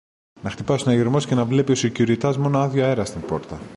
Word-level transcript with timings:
να 0.41 0.49
χτυπάει 0.49 0.77
ο 0.77 0.79
συναγερμός 0.79 1.25
και 1.25 1.33
ο 1.33 1.75
σεκιουριτάς 1.75 2.21
να 2.21 2.33
βλέπει 2.33 2.39
μόνο 2.53 2.59
άδειο 2.65 2.85
αέρα 2.85 3.05
στην 3.05 3.21
πόρτα 3.21 3.61